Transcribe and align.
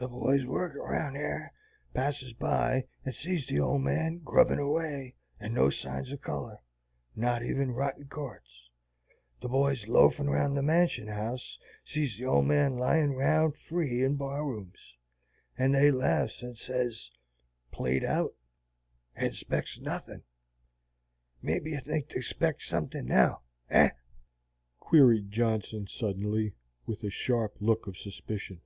The 0.00 0.06
boys 0.06 0.46
workin' 0.46 0.78
round 0.80 1.16
yar 1.16 1.52
passes 1.92 2.32
by 2.32 2.86
and 3.04 3.12
sees 3.12 3.48
the 3.48 3.58
old 3.58 3.82
man 3.82 4.18
grubbin' 4.18 4.60
away, 4.60 5.16
and 5.40 5.52
no 5.52 5.70
signs 5.70 6.12
o' 6.12 6.16
color, 6.16 6.62
not 7.16 7.42
even 7.42 7.72
rotten 7.72 8.04
quartz; 8.06 8.70
the 9.42 9.48
boys 9.48 9.88
loafin' 9.88 10.30
round 10.30 10.56
the 10.56 10.62
Mansion 10.62 11.08
House 11.08 11.58
sees 11.84 12.16
the 12.16 12.26
old 12.26 12.46
man 12.46 12.76
lyin' 12.78 13.14
round 13.14 13.56
free 13.56 14.04
in 14.04 14.14
bar 14.14 14.46
rooms, 14.46 14.94
and 15.56 15.74
they 15.74 15.90
laughs 15.90 16.44
and 16.44 16.56
sez, 16.56 17.10
'Played 17.72 18.04
out,' 18.04 18.36
and 19.16 19.34
spects 19.34 19.80
nothin'. 19.80 20.22
Maybe 21.42 21.72
ye 21.72 21.78
think 21.80 22.08
they 22.10 22.20
spects 22.20 22.68
suthin 22.68 23.06
now, 23.06 23.40
eh?" 23.68 23.90
queried 24.78 25.32
Johnson, 25.32 25.88
suddenly, 25.88 26.54
with 26.86 27.02
a 27.02 27.10
sharp 27.10 27.56
look 27.58 27.88
of 27.88 27.96
suspicion. 27.98 28.60